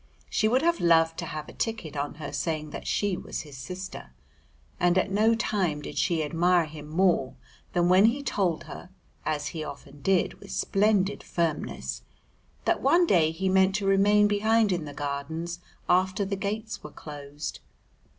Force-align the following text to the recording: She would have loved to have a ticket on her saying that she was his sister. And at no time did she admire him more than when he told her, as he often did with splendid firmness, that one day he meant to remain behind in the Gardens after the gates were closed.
She 0.31 0.47
would 0.47 0.63
have 0.63 0.79
loved 0.79 1.19
to 1.19 1.27
have 1.27 1.47
a 1.47 1.53
ticket 1.53 1.95
on 1.95 2.15
her 2.15 2.31
saying 2.33 2.71
that 2.71 2.87
she 2.87 3.15
was 3.15 3.41
his 3.41 3.55
sister. 3.55 4.13
And 4.79 4.97
at 4.97 5.11
no 5.11 5.35
time 5.35 5.79
did 5.83 5.95
she 5.95 6.23
admire 6.23 6.65
him 6.65 6.87
more 6.87 7.35
than 7.73 7.87
when 7.87 8.05
he 8.05 8.23
told 8.23 8.63
her, 8.63 8.89
as 9.27 9.49
he 9.49 9.63
often 9.63 10.01
did 10.01 10.39
with 10.39 10.49
splendid 10.49 11.21
firmness, 11.21 12.01
that 12.65 12.81
one 12.81 13.05
day 13.05 13.29
he 13.29 13.47
meant 13.47 13.75
to 13.75 13.85
remain 13.85 14.27
behind 14.27 14.71
in 14.71 14.85
the 14.85 14.93
Gardens 14.95 15.59
after 15.87 16.25
the 16.25 16.35
gates 16.35 16.83
were 16.83 16.89
closed. 16.89 17.59